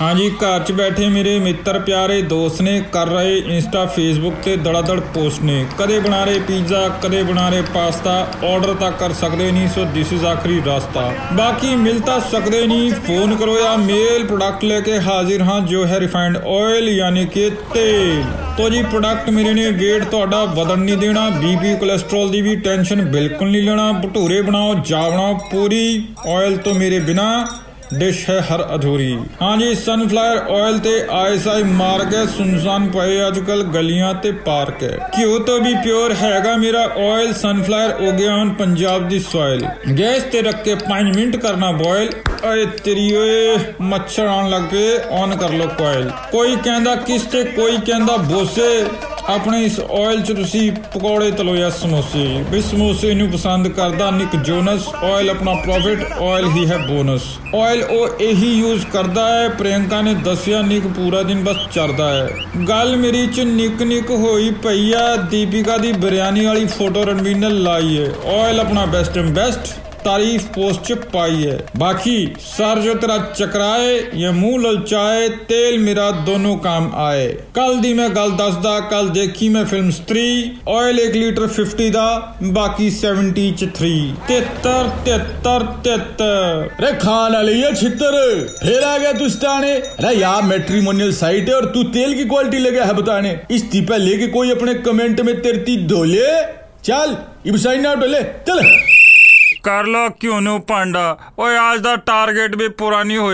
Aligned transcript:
ਹਾਂਜੀ, 0.00 0.28
ਘਰ 0.30 0.60
'ਚ 0.60 0.72
ਬੈਠੇ 0.72 1.08
ਮੇਰੇ 1.08 1.38
ਮਿੱਤਰ 1.38 1.78
ਪਿਆਰੇ 1.78 2.20
ਦੋਸਤ 2.22 2.62
ਨੇ 2.62 2.80
ਕਰ 2.92 3.06
ਰਹੇ 3.06 3.36
ਇੰਸਟਾ, 3.38 3.84
ਫੇਸਬੁੱਕ 3.86 4.34
ਤੇ 4.44 4.56
ਦੜਾਦੜ 4.56 4.98
ਪੋਸਟ 5.14 5.42
ਨੇ। 5.42 5.64
ਕਦੇ 5.78 5.98
ਬਣਾ 5.98 6.24
ਰਹੇ 6.24 6.38
ਪੀਜ਼ਾ, 6.38 6.88
ਕਦੇ 7.02 7.22
ਬਣਾ 7.22 7.48
ਰਹੇ 7.48 7.62
ਪਾਸਤਾ, 7.74 8.26
ਆਰਡਰ 8.44 8.74
ਤਾਂ 8.74 8.90
ਕਰ 8.90 9.12
ਸਕਦੇ 9.12 9.50
ਨਹੀਂ, 9.52 9.68
ਸੋ 9.68 9.84
ਦਿਸ 9.84 10.12
ਇਜ਼ 10.12 10.24
ਆਖਰੀ 10.24 10.60
ਰਸਤਾ। 10.66 11.12
ਬਾਕੀ 11.32 11.74
ਮਿਲ 11.76 12.00
ਤਾਂ 12.00 12.20
ਸਕਦੇ 12.30 12.66
ਨਹੀਂ, 12.66 12.90
ਫੋਨ 13.06 13.34
ਕਰੋ 13.36 13.58
ਜਾਂ 13.58 13.78
ਮੇਲ 13.78 14.26
ਪ੍ਰੋਡਕਟ 14.26 14.64
ਲੈ 14.64 14.80
ਕੇ 14.80 14.98
ਹਾਜ਼ਰ 15.00 15.42
ਹਾਂ, 15.42 15.60
ਜੋ 15.60 15.86
ਹੈ 15.86 16.00
ਰਿਫਾਈਨਡ 16.00 16.36
ਆਇਲ 16.36 16.88
ਯਾਨੀ 16.88 17.26
ਕਿ 17.26 17.50
ਤੇਲ। 17.74 18.22
ਤੋ 18.56 18.68
ਜੀ 18.68 18.82
ਪ੍ਰੋਡਕਟ 18.82 19.30
ਮੇਰੇ 19.30 19.54
ਨੇ 19.54 19.68
weight 19.70 20.10
ਤੁਹਾਡਾ 20.10 20.44
ਵਧਣ 20.44 20.78
ਨਹੀਂ 20.78 20.96
ਦੇਣਾ 20.96 21.28
ਬੀਪੀ 21.30 21.74
ਕੋਲੇਸਟ੍ਰੋਲ 21.76 22.30
ਦੀ 22.30 22.40
ਵੀ 22.40 22.56
ਟੈਨਸ਼ਨ 22.56 23.04
ਬਿਲਕੁਲ 23.04 23.50
ਨਹੀਂ 23.50 23.62
ਲੈਣਾ, 23.62 23.92
ਭਟੂਰੇ 23.92 24.40
ਬਣਾਓ 24.42 24.74
ਜਾ 24.74 25.08
ਬਣਾਓ, 25.08 25.38
ਪੂਰੀ 25.50 26.04
ਆਇਲ 26.28 26.56
ਤੋਂ 26.56 26.74
ਮੇਰੇ 26.74 26.98
ਬਿਨਾ। 26.98 27.46
ਡਿਸ਼ 27.94 28.28
ਹੈ 28.30 28.40
ਹਰ 28.42 28.62
ਅਧੂਰੀ। 28.74 29.16
ਹਾਂਜੀ 29.42 29.74
ਸਨਫਲਾਵਰ 29.74 30.50
ਆਇਲ 30.52 30.78
ਤੇ 30.78 30.92
ਆਈਐਸਆਈ 31.12 31.62
ਮਾਰਕ 31.62 32.14
ਹੈ, 32.14 32.24
ਸੁਨਸਾਨ 32.26 32.88
ਪਏ 32.90 33.20
ਅੱਜਕੱਲ 33.26 33.62
ਗਲੀਆਂ 33.74 34.12
ਤੇ 34.14 34.30
ਪਾਰਕ 34.46 34.82
ਹੈ। 34.82 34.98
ਘਿਓ 35.18 35.38
ਤੋਂ 35.38 35.58
ਵੀ 35.60 35.74
ਪਿਓਰ 35.84 36.14
ਹੈਗਾ 36.14 36.56
ਮੇਰਾ 36.56 36.82
ਆਇਲ 37.04 37.32
ਸਨਫਲਾਵਰ 37.34 38.02
ਉਗਿਆਨ 38.08 38.52
ਪੰਜਾਬ 38.54 39.08
ਦੀ 39.08 39.18
ਸੋਇਲ 39.22 39.64
ਗੈਸ 39.98 40.22
ਤੇ 40.32 40.42
ਰੱਖ 40.42 40.62
ਕੇ 40.64 40.76
5 40.86 41.12
ਮਿੰਟ 41.16 41.36
ਕਰਨਾ 41.36 41.70
ਬੋਇਲ 41.74 42.10
ਓਏ 42.44 42.64
ਤੇਰੀ 42.84 43.12
ਓਏ, 43.16 43.56
ਮੱਛਰ 43.82 44.26
ਆਉਣ 44.26 44.48
ਲੱਗ 44.50 44.62
ਪਏ 44.70 44.96
ਔਨ 45.12 45.36
ਕਰ 45.36 45.52
ਲੋ 45.52 45.66
ਕੋਇਲ 45.78 46.10
ਕੋਈ 46.32 46.56
ਕਹਿੰਦਾ 46.64 46.94
ਕਿਸ 46.96 47.22
ਤੇ, 47.22 47.42
ਕੋਈ 47.44 47.76
ਕਹਿੰਦਾ 47.86 48.16
ਬੋਸੇ। 48.16 48.84
ਆਪਣੇ 49.28 49.62
ਇਸ 49.64 49.78
ਆਇਲ 49.80 50.20
ਚ 50.22 50.32
ਤੁਸੀਂ 50.32 50.70
ਪਕੌੜੇ 50.94 51.30
ਤਲੋ 51.30 51.54
ਜਾਂ 51.56 51.70
ਸਮੋਸੇ। 51.70 52.44
ਵੀ 52.50 52.60
ਸਮੋਸੇ 52.60 53.12
ਨੂੰ 53.14 53.28
ਪਸੰਦ 53.30 53.68
ਕਰਦਾ 53.68 54.10
ਨਿਕ 54.10 54.36
ਜੋਨਸ। 54.36 54.88
ਆਇਲ 55.04 55.30
ਆਪਣਾ 55.30 55.54
ਪ੍ਰੋਫਿਟ 55.54 56.02
ਆਇਲ 56.12 56.46
ਹੀ 56.46 56.66
ਹੈ 56.66 56.76
ਬੋਨਸ 56.78 57.22
ਆਇਲ 57.54 57.82
ਉਹ 57.82 58.08
ਇਹੀ 58.20 58.52
ਯੂਜ਼ 58.52 58.86
ਕਰਦਾ 58.86 59.26
ਹੈ, 59.28 59.48
ਪ੍ਰਿਯੰਕਾ 59.48 60.00
ਨੇ 60.02 60.14
ਦੱਸਿਆ, 60.14 60.60
ਨਿਕ 60.62 60.86
ਪੂਰਾ 60.86 61.22
ਦਿਨ 61.22 61.42
ਬਸ 61.44 61.56
ਚਰਦਾ 61.74 62.08
ਹੈ। 62.10 62.28
ਗੱਲ 62.68 62.96
ਮੇਰੀ 62.96 63.26
ਚ 63.26 63.40
ਨਿਕ 63.40 63.82
ਨਿਕ 63.82 64.10
ਹੋਈ 64.10 64.50
ਪਈ 64.64 64.92
ਆ, 64.92 65.16
ਦੀਪਿਕਾ 65.30 65.76
ਦੀ 65.76 65.92
ਬਿਰਿਆਨੀ 65.92 66.44
ਵਾਲੀ 66.46 66.64
ਫੋਟੋ 66.66 67.04
ਰਣਵੀਰ 67.04 67.36
ਨੇ 67.36 67.48
ਲਾਈ 67.48 67.98
ਹੈ 67.98 68.06
ਆਇਲ 68.36 68.60
ਆਪਣਾ 68.60 68.84
ਬੈਸਟ 68.86 69.18
ਐਂਡ 69.18 69.30
ਬੈਸਟ 69.30 69.74
तारीफ़ 70.06 70.46
पोस्ट 70.50 70.92
पाई 71.12 71.34
है। 71.36 71.56
बाकी 71.76 72.16
सर 72.40 72.80
जो 72.80 72.94
तेरा 72.94 73.16
चकराए, 73.30 73.92
या 74.14 74.32
मुँह 74.32 74.58
ललचाए, 74.62 75.28
तेल 75.48 75.78
मेरा 75.78 76.10
दोनों 76.26 76.56
काम 76.58 76.90
आए। 76.96 77.26
कल 77.56 77.78
दी 77.78 77.92
मैं 77.94 78.08
गल 78.12 78.30
दसदा 78.36 78.78
कल 78.90 79.08
देखी 79.10 79.48
मैं 79.48 79.64
फ़िल्म 79.66 79.90
स्त्री 79.90 80.26
ऑयल 80.68 80.98
एक 80.98 81.14
लीटर 81.14 81.46
फिफ्टी 81.48 81.88
दा, 81.90 82.06
बाकी 82.42 82.90
सेवेंटी 82.90 83.50
च 83.52 83.70
थ्री 83.76 83.94
तेतर 84.28 84.88
तेतर 85.04 85.62
तेतर 85.84 86.76
रे 86.80 86.92
खान 86.96 87.32
वाली 87.32 87.60
है 87.60 87.74
छितर 87.74 88.14
फिर 88.62 88.84
आ 88.84 88.96
गया 88.98 89.12
तू 89.12 89.28
स्टाने। 89.28 89.72
अरे 89.72 90.14
यार 90.14 90.42
मेट्रीमोनियल 90.42 91.12
साइट 91.14 91.48
है 91.48 91.54
और 91.54 91.64
तू 91.66 91.82
तेल 91.94 92.14
की 92.14 92.24
क्वालिटी 92.24 92.58
ले 92.58 92.70
गया 92.70 92.84
है 92.84 92.94
बताने। 92.94 93.38
इस 93.50 93.70
टीपा 93.72 93.96
लेके 93.96 94.26
कोई 94.28 94.50
अपने 94.50 94.74
कमेंट 94.82 95.20
में 95.20 95.34
तेरती 95.42 95.76
धोले? 95.86 96.26
चल 96.84 97.16
इब 97.46 97.86
आउट 97.86 98.04
ले। 98.04 98.22
चल। 98.48 98.64
कर 99.66 99.86
लो, 99.86 100.08
क्यों 100.20 100.40
नू 100.40 100.58
पांडा? 100.68 101.04
ओए, 101.38 101.56
आज 101.58 101.80
का 101.80 101.94
टारगेट 102.08 102.54
भी 102.54 102.68
पूरा 102.80 103.02
नहीं 103.02 103.18
हो 103.18 103.32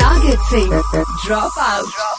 टारगेट 0.00 0.40
सिंह 0.50 0.70
ड्रॉप 1.26 1.58
आउट 1.58 2.13